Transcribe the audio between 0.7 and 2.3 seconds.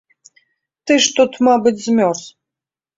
Ты ж тут, мабыць, змёрз.